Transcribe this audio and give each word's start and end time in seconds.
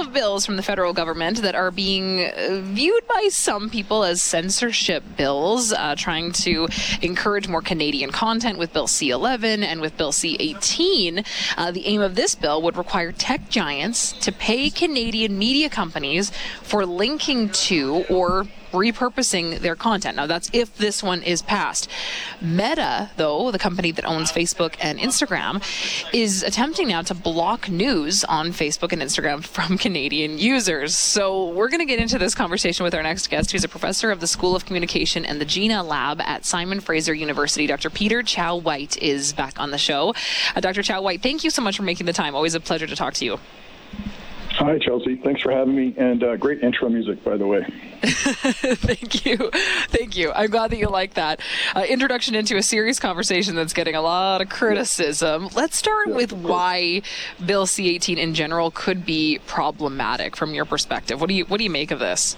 of 0.00 0.12
bills 0.12 0.46
from 0.46 0.56
the 0.56 0.62
federal 0.62 0.92
government 0.92 1.42
that 1.42 1.54
are 1.54 1.70
being 1.70 2.24
uh, 2.24 2.60
viewed 2.62 3.06
by 3.06 3.28
some 3.30 3.68
people 3.68 4.02
as 4.04 4.22
censorship 4.22 5.04
bills, 5.16 5.72
uh, 5.72 5.94
trying 5.96 6.32
to 6.32 6.68
encourage 7.02 7.48
more 7.48 7.62
Canadian 7.62 8.10
content 8.10 8.58
with 8.58 8.72
Bill 8.72 8.86
C 8.86 9.10
11 9.10 9.62
and 9.62 9.80
with 9.80 9.96
Bill 9.96 10.12
C 10.12 10.36
18. 10.38 11.24
Uh, 11.56 11.70
the 11.70 11.86
aim 11.86 12.00
of 12.00 12.14
this 12.14 12.34
bill 12.34 12.62
would 12.62 12.76
require 12.76 13.12
tech 13.12 13.48
giants 13.50 14.12
to 14.12 14.32
pay 14.32 14.70
Canadian 14.70 15.38
media 15.38 15.68
companies 15.68 16.30
for 16.62 16.86
linking 16.86 17.50
to 17.50 18.04
or 18.08 18.46
repurposing 18.72 19.58
their 19.60 19.76
content. 19.76 20.16
Now, 20.16 20.26
that's 20.26 20.50
if 20.52 20.76
this 20.76 21.02
one 21.02 21.22
is 21.22 21.42
passed. 21.42 21.88
Meta, 22.40 23.10
though, 23.16 23.50
the 23.50 23.58
company 23.58 23.92
that 23.92 24.04
owns 24.04 24.32
Facebook 24.32 24.74
and 24.80 24.98
Instagram, 24.98 25.62
is 26.12 26.42
attempting 26.42 26.88
now 26.88 27.02
to 27.02 27.14
block 27.14 27.68
news 27.68 28.24
on 28.24 28.50
Facebook 28.50 28.92
and 28.92 29.02
Instagram 29.02 29.44
from 29.60 29.78
Canadian 29.78 30.38
users. 30.38 30.94
So, 30.96 31.50
we're 31.50 31.68
going 31.68 31.80
to 31.80 31.86
get 31.86 31.98
into 31.98 32.18
this 32.18 32.34
conversation 32.34 32.84
with 32.84 32.94
our 32.94 33.02
next 33.02 33.28
guest, 33.28 33.52
who's 33.52 33.64
a 33.64 33.68
professor 33.68 34.10
of 34.10 34.20
the 34.20 34.26
School 34.26 34.56
of 34.56 34.64
Communication 34.64 35.24
and 35.24 35.40
the 35.40 35.44
GeNA 35.44 35.82
Lab 35.82 36.20
at 36.20 36.44
Simon 36.44 36.80
Fraser 36.80 37.14
University. 37.14 37.66
Dr. 37.66 37.90
Peter 37.90 38.22
Chow 38.22 38.56
White 38.56 38.96
is 38.98 39.32
back 39.32 39.58
on 39.58 39.70
the 39.70 39.78
show. 39.78 40.14
Uh, 40.54 40.60
Dr. 40.60 40.82
Chow 40.82 41.02
White, 41.02 41.22
thank 41.22 41.44
you 41.44 41.50
so 41.50 41.62
much 41.62 41.76
for 41.76 41.82
making 41.82 42.06
the 42.06 42.12
time. 42.12 42.34
Always 42.34 42.54
a 42.54 42.60
pleasure 42.60 42.86
to 42.86 42.96
talk 42.96 43.14
to 43.14 43.24
you. 43.24 43.38
Hi, 44.60 44.78
Chelsea. 44.78 45.16
Thanks 45.16 45.40
for 45.40 45.50
having 45.50 45.74
me. 45.74 45.94
And 45.96 46.22
uh, 46.22 46.36
great 46.36 46.62
intro 46.62 46.90
music, 46.90 47.24
by 47.24 47.38
the 47.38 47.46
way. 47.46 47.64
Thank 48.02 49.24
you. 49.24 49.50
Thank 49.88 50.18
you. 50.18 50.32
I'm 50.32 50.50
glad 50.50 50.70
that 50.72 50.76
you 50.78 50.88
like 50.88 51.14
that. 51.14 51.40
Uh, 51.74 51.86
introduction 51.88 52.34
into 52.34 52.58
a 52.58 52.62
serious 52.62 53.00
conversation 53.00 53.54
that's 53.54 53.72
getting 53.72 53.94
a 53.94 54.02
lot 54.02 54.42
of 54.42 54.50
criticism. 54.50 55.48
Let's 55.54 55.78
start 55.78 56.08
Yeah, 56.08 56.16
with 56.16 56.34
why 56.34 57.00
Bill 57.44 57.64
C 57.64 57.94
18 57.94 58.18
in 58.18 58.34
general 58.34 58.70
could 58.70 59.06
be 59.06 59.40
problematic 59.46 60.36
from 60.36 60.52
your 60.52 60.66
perspective. 60.66 61.22
What 61.22 61.28
do 61.28 61.34
you 61.34 61.46
what 61.46 61.56
do 61.56 61.64
you 61.64 61.70
make 61.70 61.90
of 61.90 61.98
this? 61.98 62.36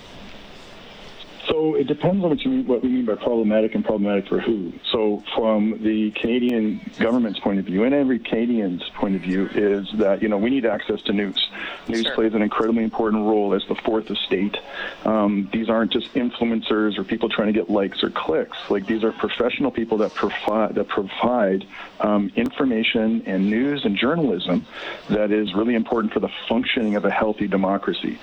So 1.53 1.75
it 1.75 1.87
depends 1.87 2.25
on 2.25 2.31
what 2.31 2.41
you 2.41 2.51
mean, 2.51 2.67
what 2.67 2.83
we 2.83 2.89
mean 2.89 3.05
by 3.05 3.15
problematic 3.15 3.75
and 3.75 3.85
problematic 3.85 4.27
for 4.27 4.41
who. 4.41 4.73
So 4.91 5.23
from 5.37 5.83
the 5.83 6.11
Canadian 6.13 6.81
government's 6.99 7.41
point 7.41 7.59
of 7.59 7.67
view 7.67 7.85
and 7.85 7.95
every 7.95 8.19
Canadian's 8.19 8.83
point 8.95 9.17
of 9.17 9.21
view 9.21 9.51
is 9.53 9.87
that 9.99 10.23
you 10.23 10.29
know 10.29 10.39
we 10.39 10.49
need 10.49 10.65
access 10.65 11.03
to 11.03 11.13
news. 11.13 11.51
News 11.89 12.05
Sure. 12.05 12.15
plays 12.15 12.33
an 12.33 12.41
incredibly 12.41 12.85
important 12.85 13.25
role 13.25 13.53
as 13.53 13.63
the 13.69 13.75
fourth 13.75 14.11
estate. 14.11 14.57
Um, 15.05 15.51
these 15.53 15.69
aren't 15.69 15.93
just 15.93 16.15
influencers 16.15 16.97
or 16.97 17.05
people 17.05 17.29
trying 17.29 17.49
to 17.49 17.53
get 17.53 17.69
likes 17.69 18.03
or 18.03 18.09
clicks. 18.09 18.57
Like 18.71 18.87
these 18.87 19.05
are 19.05 19.13
professional 19.13 19.71
people 19.71 19.99
that 19.99 20.15
provide 20.15 20.75
that 20.77 20.89
provide 20.89 21.67
um, 22.01 22.33
information 22.35 23.25
and 23.27 23.51
news 23.51 23.85
and 23.85 23.95
journalism 23.95 24.65
that 25.11 25.31
is 25.31 25.53
really 25.53 25.75
important 25.75 26.15
for 26.15 26.21
the 26.21 26.31
functioning 26.49 26.97
of 26.97 27.05
a 27.05 27.11
healthy 27.11 27.47
democracy. 27.47 28.19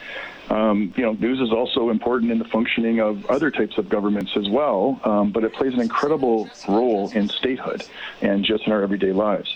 Um, 0.50 0.94
you 0.98 1.04
know, 1.04 1.14
news 1.14 1.40
is 1.40 1.52
also 1.52 1.90
important 1.90 2.32
in 2.32 2.40
the 2.40 2.46
functioning 2.46 3.00
of 3.00 3.26
other 3.28 3.52
types 3.52 3.78
of 3.78 3.88
governments 3.88 4.32
as 4.36 4.50
well, 4.50 5.00
um, 5.04 5.32
but 5.32 5.44
it 5.44 5.54
plays 5.54 5.74
an 5.74 5.80
incredible 5.80 6.50
role 6.68 7.12
in 7.12 7.30
statehood 7.30 7.86
and 8.22 8.44
just 8.44 8.66
in 8.66 8.74
our 8.74 8.82
everyday 8.82 9.12
lives. 9.12 9.56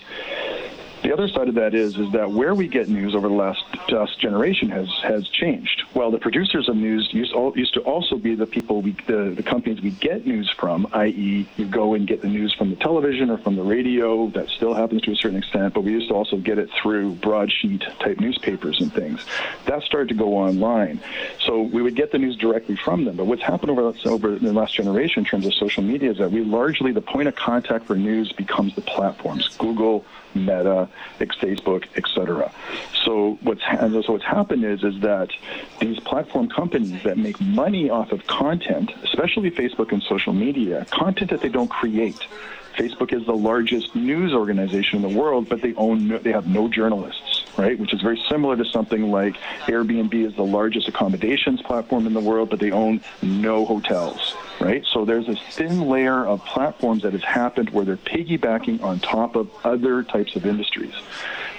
The 1.04 1.12
other 1.12 1.28
side 1.28 1.48
of 1.48 1.54
that 1.56 1.74
is 1.74 1.98
is 1.98 2.10
that 2.12 2.30
where 2.30 2.54
we 2.54 2.66
get 2.66 2.88
news 2.88 3.14
over 3.14 3.28
the 3.28 3.34
last, 3.34 3.62
last 3.90 4.18
generation 4.18 4.70
has 4.70 4.88
has 5.02 5.28
changed. 5.28 5.82
Well, 5.92 6.10
the 6.10 6.18
producers 6.18 6.66
of 6.66 6.76
news 6.76 7.12
used, 7.12 7.34
used 7.56 7.74
to 7.74 7.80
also 7.80 8.16
be 8.16 8.34
the 8.34 8.46
people 8.46 8.80
we 8.80 8.92
the, 9.06 9.34
the 9.36 9.42
companies 9.42 9.82
we 9.82 9.90
get 9.90 10.26
news 10.26 10.50
from, 10.58 10.88
i.e., 10.94 11.46
you 11.58 11.66
go 11.66 11.92
and 11.92 12.06
get 12.06 12.22
the 12.22 12.28
news 12.28 12.54
from 12.54 12.70
the 12.70 12.76
television 12.76 13.28
or 13.28 13.36
from 13.36 13.54
the 13.54 13.62
radio. 13.62 14.28
That 14.28 14.48
still 14.48 14.72
happens 14.72 15.02
to 15.02 15.12
a 15.12 15.16
certain 15.16 15.36
extent, 15.36 15.74
but 15.74 15.82
we 15.82 15.92
used 15.92 16.08
to 16.08 16.14
also 16.14 16.38
get 16.38 16.58
it 16.58 16.70
through 16.70 17.16
broadsheet 17.16 17.82
type 18.00 18.18
newspapers 18.18 18.80
and 18.80 18.90
things. 18.90 19.26
That 19.66 19.82
started 19.82 20.08
to 20.08 20.14
go 20.14 20.38
online, 20.38 21.00
so 21.38 21.60
we 21.60 21.82
would 21.82 21.96
get 21.96 22.12
the 22.12 22.18
news 22.18 22.36
directly 22.36 22.76
from 22.76 23.04
them. 23.04 23.16
But 23.16 23.26
what's 23.26 23.42
happened 23.42 23.70
over 23.70 23.92
over 24.06 24.38
the 24.38 24.52
last 24.54 24.72
generation 24.72 25.20
in 25.20 25.26
terms 25.26 25.44
of 25.44 25.52
social 25.52 25.82
media 25.82 26.12
is 26.12 26.16
that 26.16 26.30
we 26.30 26.40
largely 26.40 26.92
the 26.92 27.02
point 27.02 27.28
of 27.28 27.34
contact 27.34 27.84
for 27.84 27.94
news 27.94 28.32
becomes 28.32 28.74
the 28.74 28.80
platforms, 28.80 29.54
Google. 29.58 30.06
Meta, 30.34 30.88
Facebook, 31.36 31.84
etc. 31.96 32.52
So 33.04 33.38
what's 33.42 33.62
ha- 33.62 33.88
so 33.88 34.12
what's 34.12 34.24
happened 34.24 34.64
is 34.64 34.82
is 34.82 35.00
that 35.00 35.30
these 35.80 35.98
platform 36.00 36.48
companies 36.48 37.02
that 37.02 37.18
make 37.18 37.40
money 37.40 37.90
off 37.90 38.12
of 38.12 38.26
content, 38.26 38.92
especially 39.02 39.50
Facebook 39.50 39.92
and 39.92 40.02
social 40.02 40.32
media, 40.32 40.86
content 40.90 41.30
that 41.30 41.40
they 41.40 41.48
don't 41.48 41.68
create. 41.68 42.26
Facebook 42.76 43.12
is 43.12 43.24
the 43.26 43.34
largest 43.34 43.94
news 43.94 44.32
organization 44.32 45.04
in 45.04 45.12
the 45.12 45.18
world, 45.18 45.48
but 45.48 45.62
they 45.62 45.74
own 45.74 46.08
no, 46.08 46.18
they 46.18 46.32
have 46.32 46.46
no 46.46 46.68
journalists, 46.68 47.33
right? 47.56 47.78
Which 47.78 47.92
is 47.92 48.00
very 48.00 48.22
similar 48.28 48.56
to 48.56 48.64
something 48.64 49.10
like 49.10 49.36
Airbnb 49.66 50.14
is 50.14 50.34
the 50.34 50.44
largest 50.44 50.88
accommodations 50.88 51.62
platform 51.62 52.06
in 52.06 52.12
the 52.12 52.20
world, 52.20 52.50
but 52.50 52.60
they 52.60 52.70
own 52.70 53.00
no 53.22 53.64
hotels, 53.64 54.34
right? 54.60 54.84
So 54.92 55.04
there's 55.04 55.26
this 55.26 55.38
thin 55.50 55.82
layer 55.88 56.26
of 56.26 56.44
platforms 56.44 57.02
that 57.02 57.12
has 57.12 57.22
happened 57.22 57.70
where 57.70 57.84
they're 57.84 57.96
piggybacking 57.96 58.82
on 58.82 59.00
top 59.00 59.36
of 59.36 59.50
other 59.64 60.02
types 60.02 60.36
of 60.36 60.46
industries. 60.46 60.94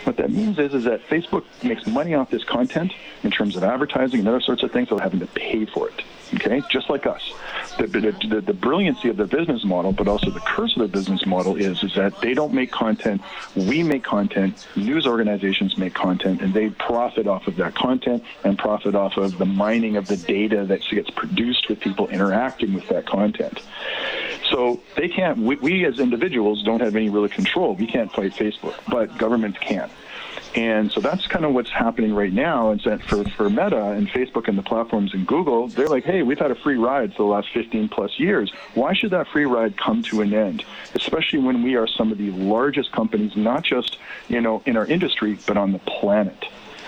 What 0.06 0.18
that 0.18 0.32
means 0.32 0.60
is, 0.60 0.74
is 0.74 0.84
that 0.84 1.02
Facebook 1.10 1.44
makes 1.64 1.88
money 1.88 2.14
off 2.14 2.30
this 2.30 2.44
content 2.44 2.94
in 3.24 3.32
terms 3.32 3.56
of 3.56 3.64
advertising 3.64 4.20
and 4.20 4.30
other 4.30 4.40
sorts 4.40 4.62
of 4.62 4.72
things 4.72 4.92
without 4.92 5.04
having 5.04 5.20
to 5.20 5.28
pay 5.28 5.66
for 5.66 5.90
it. 5.90 6.04
Okay, 6.36 6.62
just 6.70 6.90
like 6.90 7.06
us. 7.06 7.34
The, 7.78 7.88
the, 7.88 8.28
the, 8.30 8.42
the 8.42 8.54
brilliancy 8.54 9.10
of 9.10 9.18
their 9.18 9.28
business 9.28 9.64
model, 9.64 9.94
but 9.94 10.08
also 10.08 10.30
the 10.30 10.40
curse 10.42 10.76
of 10.76 10.80
their 10.80 10.88
business 10.88 11.26
model 11.26 11.56
is, 11.56 11.84
is 11.84 11.94
that 11.96 12.20
they 12.22 12.34
don't 12.34 12.54
make 12.54 12.72
content. 12.72 13.22
We 13.56 13.84
make 13.84 14.04
content. 14.04 14.66
News 14.76 15.08
organizations 15.08 15.78
make 15.78 15.94
content, 15.94 16.42
and 16.42 16.54
they 16.54 16.70
profit 16.70 17.28
off 17.28 17.48
of 17.48 17.56
that 17.58 17.76
content 17.76 18.24
and 18.44 18.58
profit 18.58 18.96
off 18.96 19.18
of 19.18 19.38
the 19.38 19.46
mining 19.46 19.98
of 19.98 20.08
the 20.08 20.18
data 20.18 20.66
that 20.66 20.82
gets 20.90 21.10
produced 21.12 21.70
with 21.70 21.80
people 21.80 22.08
interacting 22.10 22.74
with 22.74 22.88
that 22.90 23.06
content. 23.06 23.62
So 24.56 24.80
they 24.96 25.10
can't. 25.10 25.40
We, 25.40 25.58
we 25.58 25.86
as 25.86 26.00
individuals 26.00 26.64
don't 26.64 26.80
have 26.80 26.96
any 26.96 27.10
real 27.10 27.28
control. 27.28 27.76
We 27.76 27.88
can't 27.88 28.10
fight 28.10 28.32
Facebook, 28.32 28.76
but 28.88 29.18
governments 29.18 29.60
can. 29.60 29.90
And 30.56 30.90
so 30.90 31.02
that's 31.02 31.28
kind 31.28 31.44
of 31.44 31.54
what's 31.54 31.70
happening 31.70 32.16
right 32.16 32.32
now. 32.32 32.72
Is 32.72 32.86
that 32.86 33.04
for, 33.04 33.26
for 33.32 33.50
Meta 33.50 33.92
and 33.92 34.08
Facebook 34.08 34.48
and 34.48 34.58
the 34.58 34.64
platforms 34.64 35.14
and 35.14 35.28
Google, 35.28 35.68
they're 35.68 35.90
like, 35.90 36.06
hey, 36.06 36.24
we've 36.24 36.40
had 36.40 36.52
a 36.52 36.56
free 36.56 36.78
ride 36.78 37.12
for 37.12 37.24
the 37.24 37.30
last 37.30 37.50
15 37.54 37.90
plus 37.90 38.18
years. 38.18 38.54
Why 38.76 38.94
should 38.94 39.12
that 39.12 39.28
free 39.28 39.44
ride 39.44 39.76
come 39.76 40.02
to 40.04 40.22
an 40.22 40.34
end? 40.34 40.64
Especially 40.94 41.40
when 41.40 41.62
we 41.62 41.76
are 41.76 41.86
some 41.86 42.14
of 42.14 42.18
the 42.18 42.32
largest 42.32 42.94
companies, 42.94 43.36
not 43.36 43.66
just 43.66 43.98
you 44.30 44.40
know 44.40 44.64
in 44.66 44.78
our 44.78 44.86
industry, 44.86 45.38
but 45.46 45.58
on 45.58 45.74
the 45.74 45.80
planet. 45.80 46.46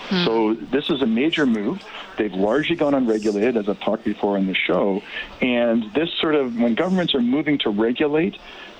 So 0.10 0.54
this 0.54 0.90
is 0.90 1.02
a 1.02 1.06
major 1.06 1.46
move. 1.46 1.84
They've 2.18 2.34
largely 2.34 2.76
gone 2.76 2.94
unregulated, 2.94 3.58
as 3.58 3.68
I've 3.68 3.80
talked 3.80 4.06
before 4.06 4.38
on 4.38 4.48
the 4.48 4.56
show. 4.56 5.04
And 5.42 5.92
this 5.94 6.10
sort 6.20 6.36
of 6.36 6.58
when 6.58 6.76
governments 6.76 7.14
are 7.14 7.22
moving 7.22 7.58
to 7.60 7.70
regulate, 7.70 8.38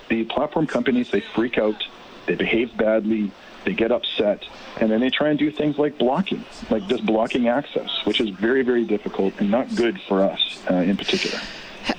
the 0.10 0.24
platform 0.26 0.68
companies 0.68 1.12
they 1.12 1.20
freak 1.20 1.58
out, 1.58 1.84
they 2.26 2.36
behave 2.36 2.76
badly, 2.78 3.32
they 3.66 3.74
get 3.74 3.92
upset, 3.92 4.46
and 4.80 4.90
then 4.90 5.02
they 5.02 5.10
try 5.10 5.30
and 5.30 5.38
do 5.38 5.52
things 5.52 5.78
like 5.78 5.98
blocking, 5.98 6.46
like 6.70 6.88
just 6.88 7.06
blocking 7.06 7.50
access, 7.50 7.90
which 8.06 8.22
is 8.22 8.30
very, 8.30 8.64
very 8.64 8.86
difficult 8.86 9.34
and 9.40 9.52
not 9.52 9.76
good 9.76 10.00
for 10.08 10.24
us 10.24 10.64
uh, 10.72 10.76
in 10.76 10.96
particular. 10.96 11.40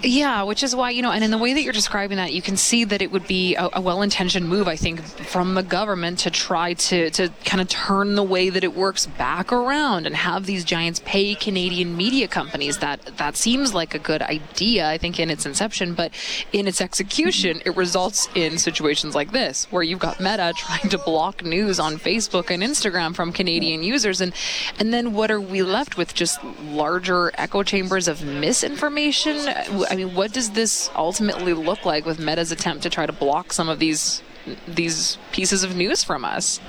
Yeah, 0.02 0.42
which 0.42 0.62
is 0.62 0.76
why, 0.76 0.90
you 0.90 1.02
know, 1.02 1.10
and 1.10 1.24
in 1.24 1.30
the 1.30 1.38
way 1.38 1.54
that 1.54 1.62
you're 1.62 1.72
describing 1.72 2.18
that, 2.18 2.32
you 2.32 2.42
can 2.42 2.56
see 2.56 2.84
that 2.84 3.02
it 3.02 3.10
would 3.10 3.26
be 3.26 3.54
a, 3.56 3.68
a 3.74 3.80
well 3.80 4.02
intentioned 4.02 4.48
move, 4.48 4.68
I 4.68 4.76
think, 4.76 5.00
from 5.00 5.54
the 5.54 5.62
government 5.62 6.20
to 6.20 6.30
try 6.30 6.74
to, 6.74 7.10
to 7.10 7.30
kind 7.44 7.60
of 7.60 7.68
turn 7.68 8.14
the 8.14 8.22
way 8.22 8.50
that 8.50 8.62
it 8.62 8.76
works 8.76 9.06
back 9.06 9.52
around 9.52 10.06
and 10.06 10.14
have 10.14 10.46
these 10.46 10.64
giants 10.64 11.00
pay 11.04 11.34
Canadian 11.34 11.96
media 11.96 12.28
companies. 12.28 12.78
That 12.78 13.16
that 13.16 13.36
seems 13.36 13.74
like 13.74 13.94
a 13.94 13.98
good 13.98 14.22
idea, 14.22 14.88
I 14.88 14.98
think, 14.98 15.18
in 15.18 15.30
its 15.30 15.46
inception, 15.46 15.94
but 15.94 16.12
in 16.52 16.66
its 16.68 16.80
execution, 16.80 17.60
it 17.64 17.76
results 17.76 18.28
in 18.34 18.58
situations 18.58 19.14
like 19.14 19.32
this, 19.32 19.66
where 19.70 19.82
you've 19.82 19.98
got 19.98 20.20
Meta 20.20 20.52
trying 20.56 20.88
to 20.90 20.98
block 20.98 21.44
news 21.44 21.80
on 21.80 21.96
Facebook 21.96 22.50
and 22.50 22.62
Instagram 22.62 23.14
from 23.14 23.32
Canadian 23.32 23.82
users, 23.82 24.20
and 24.20 24.32
and 24.78 24.92
then 24.92 25.14
what 25.14 25.30
are 25.30 25.40
we 25.40 25.62
left 25.62 25.96
with? 25.96 26.14
Just 26.14 26.42
larger 26.62 27.32
echo 27.34 27.62
chambers 27.62 28.06
of 28.08 28.24
misinformation. 28.24 29.36
I 29.86 29.96
mean, 29.96 30.14
what 30.14 30.32
does 30.32 30.50
this 30.50 30.90
ultimately 30.94 31.52
look 31.52 31.84
like 31.84 32.06
with 32.06 32.18
Meta's 32.18 32.52
attempt 32.52 32.82
to 32.84 32.90
try 32.90 33.06
to 33.06 33.12
block 33.12 33.52
some 33.52 33.68
of 33.68 33.78
these 33.78 34.22
these 34.66 35.18
pieces 35.32 35.62
of 35.62 35.76
news 35.76 36.02
from 36.02 36.24
us? 36.24 36.60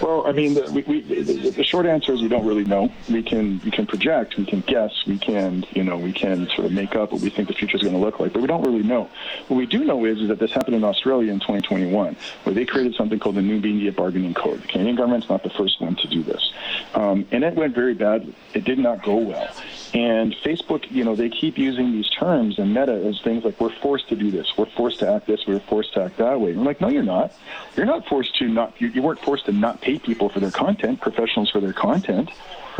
Well, 0.00 0.26
I 0.26 0.32
mean, 0.32 0.54
the, 0.54 0.70
we, 0.72 0.82
we, 0.82 1.00
the, 1.02 1.50
the 1.50 1.64
short 1.64 1.84
answer 1.84 2.12
is 2.12 2.22
we 2.22 2.28
don't 2.28 2.46
really 2.46 2.64
know. 2.64 2.90
We 3.10 3.22
can 3.22 3.60
we 3.64 3.70
can 3.70 3.86
project, 3.86 4.36
we 4.36 4.46
can 4.46 4.60
guess, 4.60 4.90
we 5.06 5.18
can 5.18 5.64
you 5.72 5.84
know 5.84 5.98
we 5.98 6.12
can 6.12 6.48
sort 6.48 6.66
of 6.66 6.72
make 6.72 6.96
up 6.96 7.12
what 7.12 7.20
we 7.20 7.28
think 7.28 7.48
the 7.48 7.54
future 7.54 7.76
is 7.76 7.82
going 7.82 7.94
to 7.94 8.00
look 8.00 8.18
like, 8.18 8.32
but 8.32 8.40
we 8.40 8.48
don't 8.48 8.62
really 8.62 8.82
know. 8.82 9.10
What 9.48 9.56
we 9.56 9.66
do 9.66 9.84
know 9.84 10.04
is, 10.06 10.20
is 10.20 10.28
that 10.28 10.38
this 10.38 10.52
happened 10.52 10.76
in 10.76 10.84
Australia 10.84 11.32
in 11.32 11.40
2021, 11.40 12.16
where 12.44 12.54
they 12.54 12.64
created 12.64 12.94
something 12.94 13.18
called 13.18 13.34
the 13.34 13.42
News 13.42 13.62
Media 13.62 13.92
Bargaining 13.92 14.34
Code. 14.34 14.62
The 14.62 14.68
Canadian 14.68 14.96
government's 14.96 15.28
not 15.28 15.42
the 15.42 15.50
first 15.50 15.80
one 15.80 15.96
to 15.96 16.08
do 16.08 16.22
this, 16.22 16.52
um, 16.94 17.26
and 17.30 17.44
it 17.44 17.54
went 17.54 17.74
very 17.74 17.94
badly. 17.94 18.34
It 18.54 18.64
did 18.64 18.78
not 18.78 19.02
go 19.02 19.16
well. 19.16 19.50
And 19.92 20.34
Facebook, 20.36 20.90
you 20.90 21.04
know, 21.04 21.16
they 21.16 21.28
keep 21.28 21.58
using 21.58 21.92
these 21.92 22.08
terms 22.08 22.58
and 22.58 22.72
Meta 22.72 22.92
as 22.92 23.20
things 23.22 23.44
like 23.44 23.60
we're 23.60 23.74
forced 23.80 24.08
to 24.10 24.16
do 24.16 24.30
this, 24.30 24.46
we're 24.56 24.66
forced 24.66 25.00
to 25.00 25.10
act 25.10 25.26
this, 25.26 25.46
we're 25.46 25.58
forced 25.60 25.94
to 25.94 26.04
act 26.04 26.18
that 26.18 26.40
way. 26.40 26.52
I'm 26.52 26.64
like, 26.64 26.80
no, 26.80 26.88
you're 26.88 27.02
not. 27.02 27.32
You're 27.76 27.86
not 27.86 28.06
forced 28.06 28.36
to 28.38 28.48
not. 28.48 28.80
You, 28.80 28.88
you 28.88 29.02
weren't 29.02 29.20
forced 29.20 29.46
to 29.46 29.52
not 29.52 29.80
pay 29.80 29.89
people 29.98 30.28
for 30.28 30.40
their 30.40 30.50
content, 30.50 31.00
professionals 31.00 31.50
for 31.50 31.60
their 31.60 31.72
content 31.72 32.30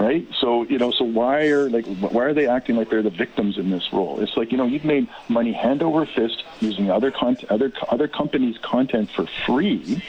right? 0.00 0.26
So 0.40 0.64
you 0.64 0.78
know, 0.78 0.90
so 0.90 1.04
why 1.04 1.42
are 1.46 1.68
like 1.68 1.86
why 1.86 2.24
are 2.24 2.34
they 2.34 2.46
acting 2.46 2.76
like 2.76 2.90
they're 2.90 3.02
the 3.02 3.10
victims 3.10 3.58
in 3.58 3.70
this 3.70 3.92
role? 3.92 4.20
It's 4.20 4.36
like 4.36 4.50
you 4.50 4.58
know, 4.58 4.66
you've 4.66 4.84
made 4.84 5.08
money 5.28 5.52
hand 5.52 5.82
over 5.82 6.06
fist 6.06 6.42
using 6.60 6.90
other 6.90 7.10
content, 7.10 7.50
other 7.50 7.72
other 7.88 8.08
companies' 8.08 8.56
content 8.62 9.10
for 9.14 9.26
free. 9.46 10.02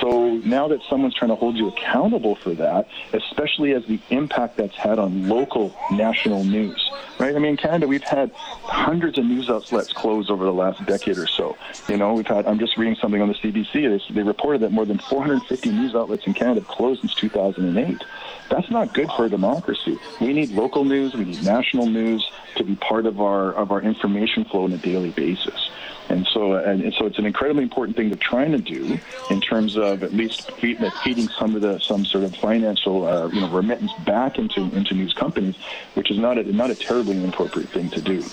So 0.00 0.36
now 0.38 0.68
that 0.68 0.80
someone's 0.88 1.14
trying 1.14 1.30
to 1.30 1.34
hold 1.34 1.56
you 1.56 1.68
accountable 1.68 2.36
for 2.36 2.54
that, 2.54 2.88
especially 3.12 3.72
as 3.72 3.84
the 3.86 4.00
impact 4.10 4.56
that's 4.56 4.76
had 4.76 4.98
on 4.98 5.28
local 5.28 5.74
national 5.90 6.44
news, 6.44 6.90
right? 7.18 7.36
I 7.36 7.38
mean, 7.38 7.52
in 7.52 7.56
Canada, 7.56 7.86
we've 7.86 8.02
had 8.02 8.30
hundreds 8.34 9.18
of 9.18 9.26
news 9.26 9.50
outlets 9.50 9.92
close 9.92 10.30
over 10.30 10.44
the 10.44 10.52
last 10.52 10.84
decade 10.86 11.18
or 11.18 11.26
so. 11.26 11.56
You 11.88 11.98
know, 11.98 12.14
we've 12.14 12.26
had, 12.26 12.46
I'm 12.46 12.58
just 12.58 12.78
reading 12.78 12.96
something 12.96 13.20
on 13.20 13.28
the 13.28 13.34
CBC. 13.34 13.72
They, 14.08 14.14
they 14.14 14.22
reported 14.22 14.62
that 14.62 14.72
more 14.72 14.86
than 14.86 14.98
450 14.98 15.70
news 15.70 15.94
outlets 15.94 16.26
in 16.26 16.34
Canada 16.34 16.60
have 16.60 16.68
closed 16.68 17.00
since 17.00 17.14
2008. 17.14 18.02
That's 18.48 18.70
not 18.70 18.94
good 18.94 19.10
for 19.16 19.26
a 19.26 19.28
democracy. 19.28 19.98
We 20.20 20.32
need 20.32 20.50
local 20.50 20.84
news, 20.84 21.14
we 21.14 21.24
need 21.24 21.42
national 21.42 21.86
news 21.86 22.28
to 22.56 22.64
be 22.64 22.74
part 22.76 23.06
of 23.06 23.20
our, 23.20 23.52
of 23.52 23.70
our 23.70 23.80
information 23.80 24.44
flow 24.44 24.64
on 24.64 24.72
a 24.72 24.78
daily 24.78 25.10
basis. 25.10 25.70
And 26.10 26.26
so, 26.26 26.54
and 26.54 26.92
so, 26.94 27.06
it's 27.06 27.18
an 27.18 27.26
incredibly 27.26 27.62
important 27.62 27.96
thing 27.96 28.10
to 28.10 28.16
trying 28.16 28.50
to 28.50 28.58
do 28.58 28.98
in 29.30 29.40
terms 29.40 29.76
of 29.76 30.02
at 30.02 30.12
least 30.12 30.50
feeding 30.52 31.28
some 31.28 31.54
of 31.54 31.62
the 31.62 31.78
some 31.78 32.04
sort 32.04 32.24
of 32.24 32.34
financial, 32.34 33.06
uh, 33.06 33.28
you 33.28 33.40
know, 33.40 33.48
remittance 33.50 33.92
back 34.04 34.36
into 34.36 34.62
into 34.74 34.94
news 34.94 35.14
companies, 35.14 35.54
which 35.94 36.10
is 36.10 36.18
not 36.18 36.36
a 36.36 36.42
not 36.52 36.68
a 36.68 36.74
terribly 36.74 37.16
inappropriate 37.16 37.68
thing 37.68 37.88
to 37.90 38.00
do. 38.00 38.24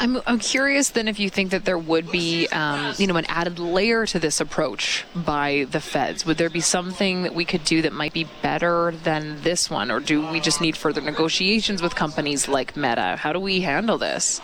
I'm, 0.00 0.20
I'm 0.26 0.38
curious 0.38 0.90
then 0.90 1.08
if 1.08 1.18
you 1.20 1.28
think 1.28 1.50
that 1.50 1.64
there 1.64 1.78
would 1.78 2.10
be, 2.10 2.46
um, 2.48 2.94
you 2.96 3.06
know, 3.06 3.16
an 3.16 3.26
added 3.26 3.58
layer 3.58 4.06
to 4.06 4.18
this 4.18 4.40
approach 4.40 5.04
by 5.14 5.66
the 5.70 5.80
feds. 5.80 6.24
Would 6.24 6.38
there 6.38 6.50
be 6.50 6.60
something 6.60 7.22
that 7.22 7.34
we 7.34 7.44
could 7.44 7.64
do 7.64 7.82
that 7.82 7.92
might 7.92 8.14
be 8.14 8.26
better 8.42 8.94
than 9.04 9.42
this 9.42 9.70
one, 9.70 9.90
or 9.90 10.00
do 10.00 10.26
we 10.30 10.40
just 10.40 10.60
need 10.60 10.76
further 10.76 11.02
negotiations 11.02 11.82
with 11.82 11.94
companies 11.94 12.48
like 12.48 12.76
Meta? 12.76 13.16
How 13.16 13.32
do 13.32 13.40
we 13.40 13.60
handle 13.60 13.98
this? 13.98 14.40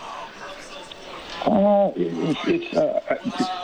Uh, 1.47 1.93
it's, 1.95 2.41
it's 2.47 2.77
uh, 2.77 3.01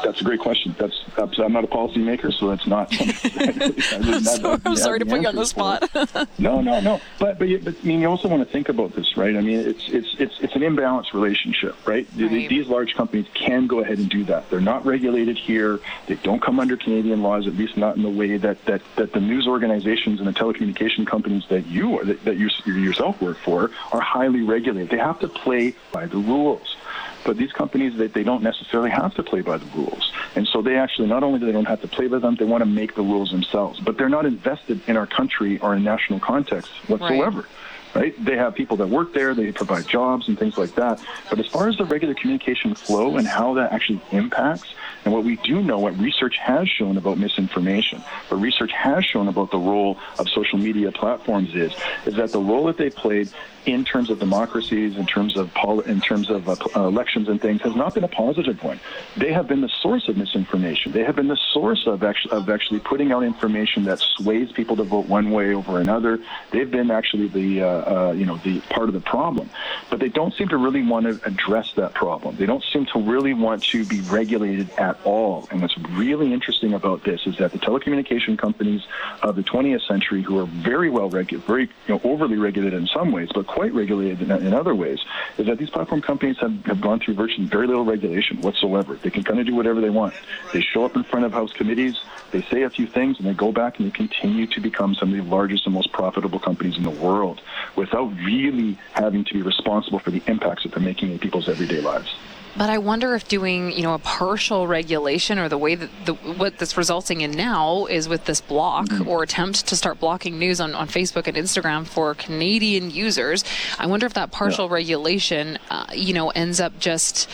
that's 0.05 0.21
a 0.21 0.25
great 0.25 0.39
question. 0.39 0.75
That's, 0.79 1.05
that's, 1.17 1.39
I'm 1.39 1.53
not 1.53 1.65
a 1.65 1.67
policymaker, 1.67 2.33
so 2.33 2.49
that's 2.49 2.67
not. 2.67 2.93
so, 4.23 4.61
I'm 4.65 4.77
sorry 4.77 5.01
to 5.01 5.07
put 5.07 5.21
you 5.21 5.29
on 5.29 5.35
the 5.35 5.45
spot. 5.45 5.91
no, 6.39 6.61
no, 6.61 6.81
no. 6.81 7.01
But 7.19 7.39
but, 7.39 7.49
you, 7.49 7.59
but 7.59 7.75
I 7.83 7.87
mean, 7.87 8.01
you 8.01 8.07
also 8.07 8.29
want 8.29 8.47
to 8.47 8.53
think 8.53 8.69
about 8.69 8.95
this, 8.95 9.17
right? 9.17 9.37
I 9.37 9.41
mean, 9.41 9.59
it's 9.59 9.89
it's 9.89 10.15
it's 10.19 10.41
it's 10.41 10.55
an 10.55 10.63
imbalanced 10.63 11.13
relationship, 11.13 11.75
right? 11.87 12.07
right? 12.17 12.49
These 12.49 12.69
large 12.69 12.95
companies 12.95 13.27
can 13.35 13.67
go 13.67 13.81
ahead 13.81 13.99
and 13.99 14.09
do 14.09 14.25
that. 14.25 14.49
They're 14.49 14.61
not 14.61 14.87
regulated 14.87 15.37
here. 15.37 15.81
They 16.07 16.15
don't 16.17 16.41
come 16.41 16.61
under 16.61 16.77
Canadian 16.77 17.23
laws, 17.23 17.49
at 17.49 17.55
least 17.55 17.77
not 17.77 17.97
in 17.97 18.03
the 18.03 18.11
way 18.11 18.37
that 18.37 18.65
that, 18.67 18.83
that 18.97 19.13
the 19.13 19.21
news 19.21 19.49
organizations 19.49 20.21
and 20.21 20.29
the 20.29 20.33
telecommunication 20.33 21.07
companies 21.07 21.45
that 21.49 21.67
you 21.67 21.99
are, 21.99 22.05
that, 22.05 22.25
that 22.25 22.37
you 22.37 22.49
yourself 22.65 23.21
work 23.21 23.39
for 23.39 23.71
are 23.93 24.01
highly 24.01 24.43
regulated. 24.43 24.91
They 24.91 24.99
have 24.99 25.19
to 25.21 25.29
play 25.29 25.75
by 25.91 26.07
the 26.07 26.19
rules. 26.19 26.77
But 27.25 27.37
these 27.37 27.53
companies, 27.53 27.97
they, 27.97 28.09
they 28.09 28.23
don't 28.23 28.43
necessarily 28.43 28.91
have 28.91 29.15
to 29.15 29.23
play 29.23 29.41
by 29.41 29.59
the 29.59 29.67
rules. 29.77 30.13
And 30.35 30.47
so 30.49 30.63
they 30.63 30.77
actually, 30.77 31.09
not 31.09 31.23
only 31.23 31.39
do 31.39 31.47
they 31.47 31.53
don't 31.53 31.69
have 31.69 31.81
to 31.83 31.89
play 31.89 32.09
by 32.09 32.19
them, 32.19 32.37
they 32.37 32.45
want 32.45 32.63
to 32.63 32.67
make 32.67 32.95
the 32.95 33.03
rules 33.03 33.31
themselves. 33.31 33.81
But 33.81 33.97
they're 33.99 34.09
not 34.09 34.27
invested 34.27 34.81
in 34.89 34.97
our 34.97 35.07
country 35.07 35.59
or 35.59 35.75
in 35.75 35.85
national 35.85 36.21
context 36.21 36.71
whatsoever. 36.89 37.41
Right 37.41 37.49
right? 37.95 38.25
They 38.25 38.37
have 38.37 38.55
people 38.55 38.77
that 38.79 38.89
work 38.89 39.13
there, 39.13 39.35
they 39.35 39.53
provide 39.53 39.87
jobs 39.87 40.29
and 40.29 40.39
things 40.39 40.59
like 40.59 40.75
that. 40.77 41.01
But 41.29 41.39
as 41.39 41.47
far 41.47 41.69
as 41.69 41.77
the 41.77 41.85
regular 41.85 42.15
communication 42.15 42.75
flow 42.75 43.17
and 43.17 43.27
how 43.27 43.55
that 43.55 43.73
actually 43.73 44.01
impacts, 44.11 44.75
and 45.05 45.13
what 45.13 45.25
we 45.25 45.37
do 45.37 45.63
know, 45.63 45.81
what 45.81 45.99
research 45.99 46.37
has 46.39 46.69
shown 46.69 46.97
about 46.97 47.19
misinformation, 47.19 48.01
what 48.29 48.41
research 48.41 48.73
has 48.73 49.05
shown 49.05 49.29
about 49.29 49.51
the 49.51 49.59
role 49.59 49.99
of 50.19 50.29
social 50.29 50.59
media 50.59 50.93
platforms 50.93 51.55
is, 51.55 51.73
is 52.07 52.15
that 52.17 52.31
the 52.31 52.41
role 52.41 52.67
that 52.67 52.77
they 52.77 52.91
played 52.91 53.29
in 53.67 53.85
terms 53.85 54.11
of 54.11 54.19
democracies, 54.19 54.97
in 54.97 55.07
terms 55.07 55.37
of 55.37 55.51
in 55.87 56.01
terms 56.01 56.31
of 56.31 56.49
uh, 56.49 56.57
uh, 56.75 56.87
elections 56.87 57.29
and 57.29 57.41
things, 57.41 57.61
has 57.63 57.77
not 57.77 57.95
been 57.95 58.05
a 58.05 58.09
positive 58.09 58.63
one. 58.63 58.81
They 59.17 59.33
have 59.33 59.47
been 59.47 59.61
the 59.61 59.69
source 59.69 60.09
of 60.09 60.17
misinformation. 60.17 60.93
They 60.93 61.05
have 61.05 61.15
been 61.15 61.29
the 61.29 61.39
source 61.53 61.87
of 61.87 62.03
actually 62.03 62.33
of 62.33 62.49
actually 62.49 62.81
putting 62.81 63.13
out 63.13 63.23
information 63.23 63.85
that 63.85 64.01
sways 64.01 64.51
people 64.51 64.77
to 64.77 64.83
vote 64.83 65.07
one 65.07 65.31
way 65.31 65.55
over 65.55 65.79
another. 65.79 66.19
They've 66.51 66.71
been 66.71 66.91
actually 66.91 67.29
the 67.29 67.63
uh, 67.63 67.82
uh, 67.87 68.13
you 68.13 68.25
know 68.25 68.37
the 68.39 68.61
part 68.63 68.89
of 68.89 68.95
the 68.95 69.01
problem, 69.01 69.51
but 69.91 70.01
they 70.01 70.09
don't 70.09 70.35
seem 70.35 70.49
to 70.49 70.57
really 70.57 70.83
want 70.83 71.07
to 71.07 71.21
address 71.27 71.73
that 71.75 71.95
problem. 71.95 72.37
They 72.37 72.47
don't 72.47 72.65
seem 72.73 72.87
to 72.87 73.01
really 73.01 73.35
want 73.35 73.63
to 73.65 73.85
be 73.85 74.01
regulated 74.03 74.71
at 74.79 74.99
all. 75.05 75.49
And 75.51 75.61
what's 75.61 75.77
really 75.79 76.33
interesting 76.33 76.75
about 76.75 77.05
this 77.05 77.27
is 77.27 77.37
that 77.39 77.53
the 77.53 77.59
telecommunication 77.59 78.39
companies 78.39 78.83
of 79.23 79.37
the 79.37 79.43
20th 79.43 79.87
century, 79.87 80.23
who 80.23 80.39
are 80.39 80.47
very 80.47 80.91
well 80.91 81.09
regulated, 81.09 81.47
very 81.47 81.63
you 81.63 81.95
know, 81.95 82.01
overly 82.05 82.37
regulated 82.37 82.81
in 82.81 82.87
some 82.87 83.13
ways, 83.13 83.29
but 83.35 83.47
quite 83.47 83.73
regulated 83.73 84.23
in, 84.23 84.31
in 84.31 84.55
other 84.55 84.75
ways, 84.75 85.01
is 85.39 85.47
that 85.47 85.59
these 85.59 85.71
platform 85.71 86.01
companies 86.01 86.39
have, 86.39 86.65
have 86.67 86.81
gone 86.81 87.01
through 87.01 87.15
virtually 87.15 87.47
very 87.47 87.67
little 87.67 87.85
regulation 87.85 88.41
whatsoever. 88.41 88.95
They 88.95 89.11
can 89.11 89.23
kind 89.23 89.41
of 89.41 89.47
do 89.47 89.55
whatever 89.55 89.81
they 89.81 89.91
want. 89.91 90.15
They 90.53 90.61
show 90.61 90.85
up 90.85 90.97
in 90.97 91.05
front 91.05 91.25
of 91.25 91.33
House 91.33 91.53
committees, 91.53 92.01
they 92.31 92.43
say 92.43 92.63
a 92.63 92.71
few 92.71 92.87
things, 92.87 93.19
and 93.19 93.27
they 93.27 93.35
go 93.35 93.53
back 93.53 93.79
and 93.79 93.87
they 93.87 93.91
continue 93.91 94.47
to 94.49 94.61
become 94.61 94.95
some 94.95 95.13
of 95.13 95.17
the 95.17 95.31
largest 95.31 95.67
and 95.67 95.75
most 95.75 95.93
profitable 95.93 96.39
companies 96.39 96.77
in 96.77 96.83
the 96.83 96.91
world 96.91 97.41
without 97.77 98.13
really 98.27 98.79
having 98.93 99.25
to 99.25 99.35
be 99.35 99.43
responsible 99.43 100.01
for 100.05 100.11
the 100.11 100.23
impacts 100.27 100.63
that 100.65 100.71
they're 100.71 100.81
making 100.81 101.11
in 101.13 101.19
people's 101.19 101.49
everyday 101.49 101.81
lives. 101.81 102.09
But 102.55 102.69
I 102.69 102.79
wonder 102.79 103.15
if 103.15 103.27
doing, 103.29 103.73
you 103.73 103.83
know, 103.83 103.95
a 103.95 103.99
partial 103.99 104.67
regulation 104.67 105.39
or 105.39 105.49
the 105.49 105.57
way 105.57 105.75
that 105.75 105.89
the, 106.05 106.15
what 106.15 106.59
that's 106.59 106.77
resulting 106.77 107.23
in 107.23 107.31
now 107.31 107.87
is 107.87 108.09
with 108.09 108.27
this 108.27 108.43
block 108.43 108.87
mm-hmm. 108.87 109.09
or 109.09 109.23
attempt 109.23 109.67
to 109.69 109.77
start 109.77 109.99
blocking 109.99 110.39
news 110.39 110.61
on, 110.61 110.75
on 110.75 110.89
Facebook 110.89 111.27
and 111.27 111.37
Instagram 111.37 111.87
for 111.87 112.15
Canadian 112.15 112.91
users. 112.91 113.43
I 113.79 113.87
wonder 113.87 114.05
if 114.05 114.15
that 114.15 114.33
partial 114.33 114.67
yeah. 114.67 114.75
regulation, 114.75 115.59
uh, 115.71 115.87
you 115.95 116.13
know, 116.13 116.29
ends 116.31 116.61
up 116.61 116.79
just 116.79 117.29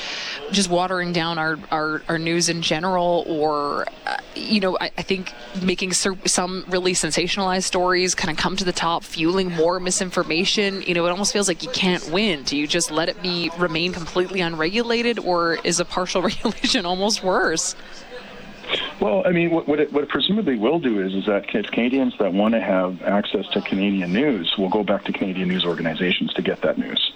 just 0.53 0.71
watering 0.71 1.13
down 1.13 1.37
our, 1.39 1.59
our, 1.71 2.03
our 2.09 2.19
news 2.19 2.49
in 2.49 2.63
general 2.63 3.25
or, 3.27 3.87
uh, 4.07 4.17
you 4.35 4.61
know, 4.61 4.79
I, 4.81 4.91
I 4.99 5.03
think 5.03 5.33
making 5.61 5.93
some 5.95 6.65
really 6.69 6.93
sensationalized 6.93 7.65
stories 7.65 8.15
kind 8.15 8.31
of 8.31 8.37
come 8.37 8.57
to 8.57 8.65
the 8.65 8.73
top, 8.73 9.03
fueling 9.03 9.51
more 9.51 9.81
misinformation. 9.81 10.83
You 10.83 10.95
know, 10.95 11.07
it 11.07 11.11
almost 11.11 11.33
feels 11.33 11.49
like 11.49 11.63
you 11.63 11.71
can't 11.71 12.09
win. 12.11 12.45
Do 12.45 12.57
you 12.57 12.67
just 12.67 12.91
let 12.91 13.09
it 13.09 13.21
be 13.21 13.51
remain 13.59 13.93
completely 13.93 14.41
unregulated? 14.41 15.08
Regulated, 15.09 15.25
or 15.29 15.67
is 15.67 15.81
a 15.81 15.85
partial 15.85 16.23
regulation 16.31 16.87
almost 16.87 17.23
worse? 17.23 17.75
Well, 19.01 19.23
I 19.27 19.31
mean, 19.31 19.51
what, 19.51 19.67
what, 19.67 19.81
it, 19.81 19.93
what 19.93 20.05
it 20.05 20.11
presumably 20.11 20.59
will 20.59 20.79
do 20.79 21.01
is, 21.01 21.15
is 21.15 21.25
that 21.27 21.49
Canadians 21.49 22.15
that 22.19 22.35
want 22.35 22.55
to 22.55 22.61
have 22.61 23.01
access 23.03 23.47
to 23.53 23.63
Canadian 23.63 24.13
news 24.13 24.55
will 24.59 24.69
go 24.69 24.85
back 24.85 25.05
to 25.05 25.13
Canadian 25.13 25.49
news 25.49 25.65
organizations 25.65 26.35
to 26.35 26.43
get 26.43 26.61
that 26.63 26.77
news. 26.77 27.13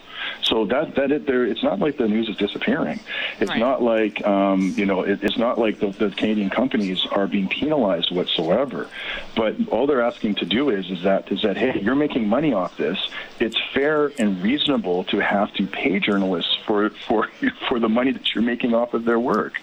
So 0.52 0.66
that 0.66 0.97
that 0.97 1.11
it, 1.11 1.25
there, 1.25 1.47
it's 1.47 1.62
not 1.62 1.78
like 1.78 1.97
the 1.97 2.06
news 2.06 2.28
is 2.28 2.37
disappearing. 2.37 3.00
It's 3.40 3.49
right. 3.49 3.59
not 3.59 3.82
like 3.82 4.23
um, 4.26 4.75
you 4.76 4.85
know, 4.85 5.00
it, 5.00 5.25
it's 5.25 5.38
not 5.38 5.59
like 5.59 5.78
the, 5.78 5.92
the 5.92 6.11
Canadian 6.11 6.50
companies 6.50 7.06
are 7.11 7.26
being 7.26 7.49
penalized 7.49 8.14
whatsoever. 8.14 8.87
But 9.35 9.56
all 9.71 9.87
they're 9.87 10.02
asking 10.02 10.35
to 10.37 10.44
do 10.44 10.68
is 10.68 10.90
is 10.90 11.04
that 11.04 11.32
is 11.32 11.40
that 11.40 11.56
hey, 11.56 11.80
you're 11.80 11.94
making 11.94 12.28
money 12.28 12.52
off 12.52 12.76
this. 12.76 12.99
It's 13.40 13.56
fair 13.73 14.12
and 14.18 14.42
reasonable 14.42 15.04
to 15.04 15.21
have 15.21 15.54
to 15.54 15.66
pay 15.66 15.99
journalists 15.99 16.54
for 16.66 16.90
for 16.90 17.30
for 17.68 17.80
the 17.80 17.88
money 17.88 18.12
that 18.12 18.35
you're 18.35 18.44
making 18.44 18.75
off 18.75 18.92
of 18.92 19.06
their 19.06 19.18
work, 19.18 19.54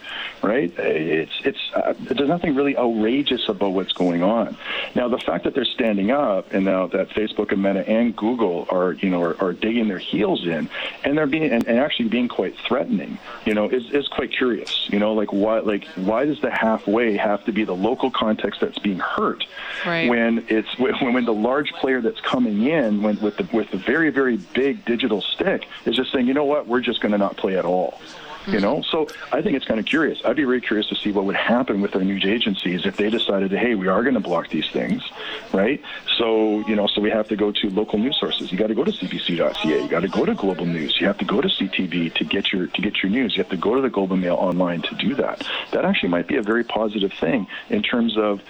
right? 0.41 0.73
It's 0.79 1.39
it's 1.45 1.71
uh, 1.75 1.93
there's 1.99 2.29
nothing 2.29 2.55
really 2.55 2.75
outrageous 2.75 3.47
about 3.47 3.73
what's 3.73 3.93
going 3.93 4.23
on. 4.23 4.57
Now 4.95 5.07
the 5.07 5.19
fact 5.19 5.43
that 5.43 5.53
they're 5.53 5.65
standing 5.65 6.09
up 6.09 6.51
and 6.51 6.65
now 6.65 6.87
that 6.87 7.09
Facebook 7.09 7.51
and 7.51 7.61
Meta 7.61 7.87
and 7.87 8.15
Google 8.15 8.65
are 8.71 8.93
you 8.93 9.11
know 9.11 9.21
are, 9.21 9.39
are 9.39 9.53
digging 9.53 9.87
their 9.87 9.99
heels 9.99 10.47
in 10.47 10.67
and 11.03 11.17
they're 11.17 11.27
being 11.27 11.51
and, 11.51 11.67
and 11.67 11.79
actually 11.79 12.09
being 12.09 12.27
quite 12.27 12.55
threatening. 12.67 13.17
You 13.45 13.53
know, 13.53 13.69
is 13.69 13.89
is 13.91 14.07
quite 14.07 14.31
curious. 14.31 14.89
You 14.89 14.99
know, 14.99 15.13
like 15.13 15.31
why 15.31 15.59
like 15.59 15.85
why 15.95 16.25
does 16.25 16.39
the 16.41 16.51
halfway 16.51 17.17
have 17.17 17.43
to 17.45 17.51
be 17.51 17.63
the 17.63 17.75
local 17.75 18.11
context 18.11 18.61
that's 18.61 18.79
being 18.79 18.99
hurt 18.99 19.45
right. 19.85 20.09
when 20.09 20.45
it's 20.47 20.77
when, 20.77 21.13
when 21.13 21.25
the 21.25 21.33
large 21.33 21.71
player 21.73 22.01
that's 22.01 22.21
coming 22.21 22.63
in 22.63 23.01
when, 23.01 23.19
with 23.19 23.37
the 23.37 23.47
with 23.53 23.71
the 23.71 23.77
very 23.77 24.09
very 24.09 24.37
big 24.53 24.83
digital 24.85 25.21
stick 25.21 25.67
is 25.85 25.95
just 25.95 26.11
saying, 26.11 26.27
you 26.27 26.33
know 26.33 26.45
what, 26.45 26.67
we're 26.67 26.81
just 26.81 27.01
going 27.01 27.11
to 27.11 27.17
not 27.17 27.37
play 27.37 27.57
at 27.57 27.65
all 27.65 27.99
Mm-hmm. 28.41 28.53
You 28.53 28.59
know, 28.61 28.81
so 28.83 29.07
I 29.31 29.41
think 29.41 29.55
it's 29.55 29.65
kind 29.65 29.79
of 29.79 29.85
curious. 29.85 30.21
I'd 30.23 30.37
be 30.37 30.45
very 30.45 30.61
curious 30.61 30.87
to 30.87 30.95
see 30.95 31.11
what 31.11 31.25
would 31.25 31.35
happen 31.35 31.81
with 31.81 31.95
our 31.95 32.03
news 32.03 32.25
agencies 32.25 32.85
if 32.85 32.95
they 32.95 33.09
decided, 33.09 33.51
hey, 33.51 33.75
we 33.75 33.87
are 33.87 34.01
going 34.01 34.13
to 34.13 34.21
block 34.21 34.49
these 34.49 34.69
things, 34.69 35.03
right? 35.51 35.81
So 36.17 36.59
you 36.67 36.75
know, 36.75 36.87
so 36.87 37.01
we 37.01 37.09
have 37.09 37.27
to 37.29 37.35
go 37.35 37.51
to 37.51 37.69
local 37.69 37.99
news 37.99 38.17
sources. 38.19 38.51
You 38.51 38.57
got 38.57 38.67
to 38.67 38.75
go 38.75 38.83
to 38.83 38.91
CBC.ca. 38.91 39.81
You 39.83 39.87
got 39.89 40.01
to 40.01 40.07
go 40.07 40.25
to 40.25 40.33
Global 40.33 40.65
News. 40.65 40.99
You 40.99 41.07
have 41.07 41.17
to 41.17 41.25
go 41.25 41.41
to 41.41 41.47
CTV 41.47 42.13
to 42.15 42.23
get 42.23 42.51
your 42.51 42.67
to 42.67 42.81
get 42.81 43.03
your 43.03 43.11
news. 43.11 43.35
You 43.35 43.43
have 43.43 43.51
to 43.51 43.57
go 43.57 43.75
to 43.75 43.81
the 43.81 43.89
Global 43.89 44.15
Mail 44.15 44.35
online 44.35 44.81
to 44.83 44.95
do 44.95 45.15
that. 45.15 45.45
That 45.71 45.85
actually 45.85 46.09
might 46.09 46.27
be 46.27 46.37
a 46.37 46.41
very 46.41 46.63
positive 46.63 47.11
thing 47.13 47.47
in 47.69 47.83
terms 47.83 48.17
of 48.17 48.41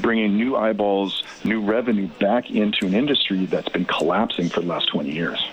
bringing 0.00 0.36
new 0.36 0.56
eyeballs, 0.56 1.24
new 1.42 1.60
revenue 1.62 2.06
back 2.20 2.50
into 2.50 2.86
an 2.86 2.94
industry 2.94 3.46
that's 3.46 3.68
been 3.68 3.84
collapsing 3.84 4.48
for 4.48 4.60
the 4.60 4.66
last 4.66 4.88
20 4.88 5.10
years. 5.10 5.44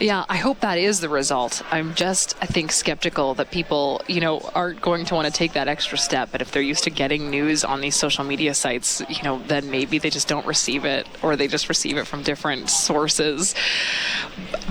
Yeah, 0.00 0.24
I 0.28 0.36
hope 0.36 0.60
that 0.60 0.78
is 0.78 1.00
the 1.00 1.08
result. 1.08 1.62
I'm 1.70 1.94
just, 1.94 2.36
I 2.40 2.46
think, 2.46 2.72
skeptical 2.72 3.34
that 3.34 3.50
people, 3.50 4.02
you 4.06 4.20
know, 4.20 4.40
aren't 4.54 4.80
going 4.80 5.04
to 5.06 5.14
want 5.14 5.26
to 5.26 5.32
take 5.32 5.52
that 5.54 5.68
extra 5.68 5.98
step. 5.98 6.30
But 6.32 6.42
if 6.42 6.52
they're 6.52 6.62
used 6.62 6.84
to 6.84 6.90
getting 6.90 7.30
news 7.30 7.64
on 7.64 7.80
these 7.80 7.96
social 7.96 8.24
media 8.24 8.54
sites, 8.54 9.02
you 9.08 9.22
know, 9.22 9.42
then 9.46 9.70
maybe 9.70 9.98
they 9.98 10.10
just 10.10 10.28
don't 10.28 10.46
receive 10.46 10.84
it 10.84 11.06
or 11.22 11.36
they 11.36 11.48
just 11.48 11.68
receive 11.68 11.96
it 11.96 12.06
from 12.06 12.22
different 12.22 12.68
sources. 12.70 13.54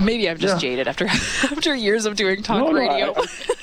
Maybe 0.00 0.28
I'm 0.28 0.38
just 0.38 0.56
yeah. 0.56 0.70
jaded 0.70 0.88
after 0.88 1.06
after 1.42 1.74
years 1.74 2.06
of 2.06 2.16
doing 2.16 2.42
talk 2.42 2.64
no, 2.64 2.72
radio. 2.72 3.12
No, 3.12 3.14
I, 3.16 3.54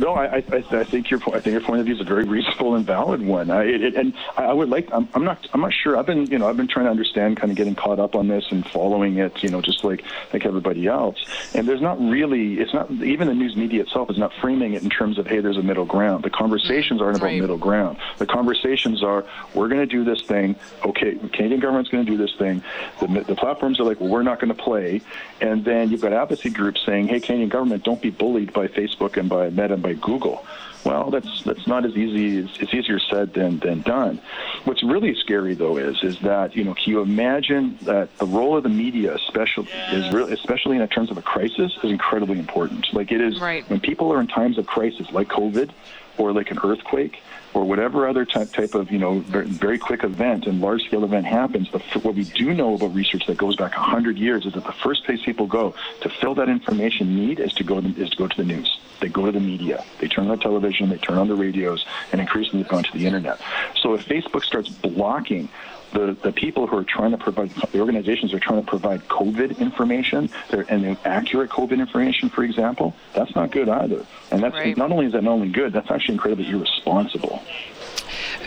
no, 0.00 0.14
I, 0.14 0.36
I, 0.36 0.42
I 0.70 0.84
think 0.84 1.10
your 1.10 1.20
I 1.34 1.40
think 1.40 1.52
your 1.52 1.60
point 1.60 1.80
of 1.80 1.86
view 1.86 1.94
is 1.94 2.00
a 2.00 2.04
very 2.04 2.24
reasonable 2.24 2.74
and 2.74 2.86
valid 2.86 3.20
one. 3.20 3.50
I, 3.50 3.64
it, 3.64 3.94
and 3.94 4.14
I 4.34 4.50
would 4.50 4.70
like 4.70 4.88
I'm, 4.92 5.06
I'm 5.12 5.24
not 5.24 5.46
I'm 5.52 5.60
not 5.60 5.74
sure. 5.74 5.98
I've 5.98 6.06
been 6.06 6.24
you 6.30 6.38
know 6.38 6.48
I've 6.48 6.56
been 6.56 6.68
trying 6.68 6.86
to 6.86 6.90
understand, 6.90 7.36
kind 7.36 7.50
of 7.50 7.56
getting 7.56 7.74
caught 7.74 7.98
up 7.98 8.14
on 8.14 8.26
this 8.26 8.46
and 8.50 8.66
following 8.66 9.18
it, 9.18 9.42
you 9.42 9.50
know, 9.50 9.60
just 9.60 9.84
like 9.84 10.02
like 10.32 10.46
everybody 10.46 10.86
else. 10.86 11.18
And 11.54 11.68
there's 11.68 11.82
not 11.82 12.00
really 12.00 12.60
it's 12.60 12.72
not 12.72 12.90
even 12.90 13.28
the 13.28 13.34
news 13.34 13.56
media 13.56 13.82
itself 13.82 14.10
is 14.10 14.16
not 14.16 14.32
framing 14.40 14.72
it 14.72 14.82
in 14.82 14.88
terms 14.88 15.18
of 15.18 15.26
hey, 15.26 15.40
there's 15.40 15.58
a 15.58 15.62
middle 15.62 15.84
ground. 15.84 16.24
The 16.24 16.30
conversations 16.30 17.02
aren't 17.02 17.18
about 17.18 17.34
middle 17.34 17.58
ground. 17.58 17.98
The 18.16 18.26
conversations 18.26 19.02
are 19.02 19.26
we're 19.54 19.68
going 19.68 19.86
to 19.86 19.86
do 19.86 20.02
this 20.02 20.22
thing. 20.22 20.56
Okay, 20.82 21.12
the 21.12 21.28
Canadian 21.28 21.60
government's 21.60 21.90
going 21.90 22.06
to 22.06 22.10
do 22.10 22.16
this 22.16 22.34
thing. 22.36 22.62
The, 23.00 23.24
the 23.28 23.36
platforms 23.36 23.78
are 23.78 23.84
like 23.84 24.00
well, 24.00 24.08
we're 24.08 24.22
not 24.22 24.40
going 24.40 24.54
to 24.54 24.62
play. 24.62 25.02
And 25.42 25.62
then 25.62 25.90
you've 25.90 26.00
got 26.00 26.14
advocacy 26.14 26.50
groups 26.50 26.80
saying 26.86 27.08
hey, 27.08 27.20
Canadian 27.20 27.50
government, 27.50 27.84
don't 27.84 28.00
be 28.00 28.10
bullied 28.10 28.54
by 28.54 28.66
Facebook 28.66 29.18
and 29.18 29.28
by 29.28 29.50
Meta 29.50 29.74
and 29.74 29.82
by 29.82 29.89
by 29.94 30.00
Google. 30.00 30.44
Well, 30.84 31.10
that's 31.10 31.42
that's 31.42 31.66
not 31.66 31.84
as 31.84 31.94
easy. 31.94 32.38
As, 32.38 32.56
it's 32.58 32.72
easier 32.72 32.98
said 32.98 33.34
than 33.34 33.58
than 33.58 33.82
done. 33.82 34.18
What's 34.64 34.82
really 34.82 35.14
scary 35.14 35.52
though 35.54 35.76
is 35.76 36.02
is 36.02 36.18
that 36.20 36.56
you 36.56 36.64
know 36.64 36.72
can 36.72 36.90
you 36.90 37.02
imagine 37.02 37.78
that 37.82 38.16
the 38.16 38.24
role 38.24 38.56
of 38.56 38.62
the 38.62 38.70
media, 38.70 39.14
especially 39.14 39.68
is 39.92 40.10
really, 40.10 40.32
especially 40.32 40.78
in 40.78 40.88
terms 40.88 41.10
of 41.10 41.18
a 41.18 41.22
crisis, 41.22 41.76
is 41.82 41.90
incredibly 41.90 42.38
important. 42.38 42.86
Like 42.94 43.12
it 43.12 43.20
is 43.20 43.38
right. 43.40 43.68
when 43.68 43.80
people 43.80 44.10
are 44.10 44.20
in 44.20 44.26
times 44.26 44.56
of 44.56 44.66
crisis, 44.66 45.10
like 45.12 45.28
COVID, 45.28 45.70
or 46.18 46.32
like 46.32 46.50
an 46.50 46.58
earthquake 46.62 47.22
or 47.54 47.64
whatever 47.64 48.06
other 48.06 48.24
type, 48.24 48.74
of 48.74 48.90
you 48.90 48.98
know 48.98 49.20
very, 49.20 49.78
quick 49.78 50.04
event 50.04 50.46
and 50.46 50.60
large 50.60 50.82
scale 50.82 51.04
event 51.04 51.26
happens, 51.26 51.70
the, 51.72 51.78
what 52.00 52.14
we 52.14 52.24
do 52.24 52.54
know 52.54 52.74
about 52.74 52.94
research 52.94 53.26
that 53.26 53.36
goes 53.36 53.56
back 53.56 53.72
100 53.76 54.18
years 54.18 54.46
is 54.46 54.52
that 54.54 54.64
the 54.64 54.72
first 54.72 55.04
place 55.04 55.20
people 55.24 55.46
go 55.46 55.74
to 56.00 56.08
fill 56.08 56.34
that 56.34 56.48
information 56.48 57.16
need 57.16 57.40
is 57.40 57.52
to 57.54 57.64
go 57.64 57.80
to, 57.80 57.88
is 58.00 58.10
to 58.10 58.16
go 58.16 58.28
to 58.28 58.36
the 58.36 58.44
news. 58.44 58.78
They 59.00 59.08
go 59.08 59.26
to 59.26 59.32
the 59.32 59.40
media. 59.40 59.84
They 59.98 60.08
turn 60.08 60.28
on 60.28 60.36
the 60.36 60.42
television. 60.42 60.90
They 60.90 60.98
turn 60.98 61.18
on 61.18 61.28
the 61.28 61.34
radios, 61.34 61.84
and 62.12 62.20
increasingly 62.20 62.64
gone 62.64 62.84
to 62.84 62.92
the 62.92 63.06
internet. 63.06 63.40
So 63.80 63.94
if 63.94 64.06
Facebook 64.06 64.44
starts 64.44 64.68
blocking 64.68 65.48
the, 65.92 66.16
the 66.22 66.32
people 66.32 66.66
who 66.66 66.76
are 66.76 66.84
trying 66.84 67.10
to 67.10 67.18
provide, 67.18 67.50
the 67.72 67.80
organizations 67.80 68.32
are 68.32 68.40
trying 68.40 68.62
to 68.64 68.68
provide 68.68 69.08
COVID 69.08 69.58
information 69.58 70.30
and 70.50 70.96
accurate 71.04 71.50
COVID 71.50 71.78
information, 71.78 72.30
for 72.30 72.44
example, 72.44 72.94
that's 73.14 73.34
not 73.34 73.50
good 73.50 73.68
either. 73.68 74.06
And 74.30 74.42
that's 74.42 74.54
right. 74.54 74.76
not 74.76 74.92
only 74.92 75.06
is 75.06 75.12
that 75.12 75.22
not 75.22 75.32
only 75.32 75.48
good, 75.48 75.72
that's 75.72 75.90
actually 75.90 76.14
incredibly 76.14 76.48
irresponsible. 76.48 77.42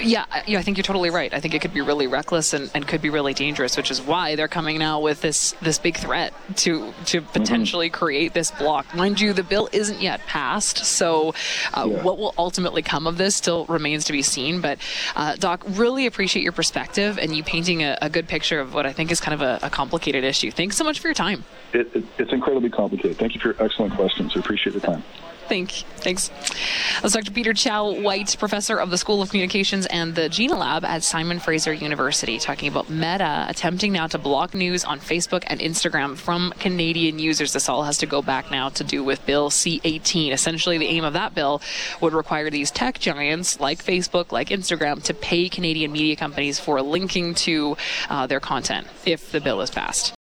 Yeah, 0.01 0.25
yeah, 0.47 0.59
I 0.59 0.63
think 0.63 0.77
you're 0.77 0.83
totally 0.83 1.09
right. 1.09 1.33
I 1.33 1.39
think 1.39 1.53
it 1.53 1.61
could 1.61 1.73
be 1.73 1.81
really 1.81 2.07
reckless 2.07 2.53
and, 2.53 2.69
and 2.73 2.87
could 2.87 3.01
be 3.01 3.09
really 3.09 3.33
dangerous, 3.33 3.77
which 3.77 3.91
is 3.91 4.01
why 4.01 4.35
they're 4.35 4.47
coming 4.47 4.77
now 4.77 4.99
with 4.99 5.21
this 5.21 5.53
this 5.61 5.77
big 5.77 5.97
threat 5.97 6.33
to 6.57 6.93
to 7.05 7.21
mm-hmm. 7.21 7.31
potentially 7.31 7.89
mm-hmm. 7.89 8.03
create 8.03 8.33
this 8.33 8.51
block. 8.51 8.93
Mind 8.95 9.19
you, 9.19 9.33
the 9.33 9.43
bill 9.43 9.69
isn't 9.71 10.01
yet 10.01 10.19
passed, 10.21 10.77
so 10.85 11.33
uh, 11.73 11.87
yeah. 11.89 12.03
what 12.03 12.17
will 12.17 12.33
ultimately 12.37 12.81
come 12.81 13.07
of 13.07 13.17
this 13.17 13.35
still 13.35 13.65
remains 13.65 14.05
to 14.05 14.11
be 14.11 14.21
seen. 14.21 14.61
But 14.61 14.79
uh, 15.15 15.35
Doc, 15.35 15.63
really 15.67 16.05
appreciate 16.05 16.43
your 16.43 16.51
perspective 16.51 17.17
and 17.17 17.35
you 17.35 17.43
painting 17.43 17.83
a, 17.83 17.97
a, 18.01 18.09
good 18.09 18.27
picture 18.27 18.59
of 18.59 18.73
what 18.73 18.85
I 18.85 18.93
think 18.93 19.11
is 19.11 19.19
kind 19.19 19.33
of 19.33 19.41
a, 19.41 19.65
a 19.65 19.69
complicated 19.69 20.23
issue. 20.23 20.51
Thanks 20.51 20.77
so 20.77 20.83
much 20.83 20.99
for 20.99 21.07
your 21.07 21.15
time. 21.15 21.43
It, 21.73 21.95
it, 21.95 22.05
it's 22.17 22.31
incredibly 22.31 22.69
complicated. 22.69 23.17
Thank 23.17 23.33
you 23.33 23.39
for 23.39 23.49
your 23.49 23.63
excellent 23.63 23.95
questions. 23.95 24.35
We 24.35 24.41
appreciate 24.41 24.73
the 24.73 24.79
time. 24.79 25.03
Thank, 25.47 25.71
thanks. 25.97 26.29
That's 27.01 27.13
Dr. 27.13 27.31
Peter 27.31 27.53
Chow 27.53 27.91
White, 27.91 28.35
professor 28.39 28.77
of 28.77 28.89
the 28.89 28.97
School 28.97 29.21
of 29.21 29.29
Communications 29.29 29.85
and 29.85 30.15
the 30.15 30.29
GeNA 30.29 30.57
Lab 30.57 30.85
at 30.85 31.03
Simon 31.03 31.39
Fraser 31.39 31.73
University, 31.73 32.39
talking 32.39 32.69
about 32.69 32.89
Meta 32.89 33.45
attempting 33.47 33.93
now 33.93 34.07
to 34.07 34.17
block 34.17 34.53
news 34.53 34.83
on 34.83 34.99
Facebook 34.99 35.43
and 35.47 35.59
Instagram 35.59 36.17
from 36.17 36.53
Canadian 36.59 37.19
users. 37.19 37.53
This 37.53 37.69
all 37.69 37.83
has 37.83 37.99
to 37.99 38.05
go 38.05 38.21
back 38.21 38.51
now 38.51 38.69
to 38.69 38.83
do 38.83 39.03
with 39.03 39.25
Bill 39.25 39.49
C 39.49 39.79
18. 39.83 40.33
Essentially, 40.33 40.77
the 40.77 40.87
aim 40.87 41.03
of 41.03 41.13
that 41.13 41.35
bill 41.35 41.61
would 42.01 42.13
require 42.13 42.49
these 42.49 42.71
tech 42.71 42.99
giants 42.99 43.59
like 43.59 43.83
Facebook, 43.83 44.31
like 44.31 44.49
Instagram, 44.49 45.01
to 45.03 45.13
pay 45.13 45.49
Canadian 45.49 45.91
media 45.91 46.15
companies 46.15 46.59
for 46.59 46.81
linking 46.81 47.33
to 47.35 47.77
uh, 48.09 48.27
their 48.27 48.39
content 48.39 48.87
if 49.05 49.31
the 49.31 49.39
bill 49.39 49.61
is 49.61 49.69
passed. 49.69 50.11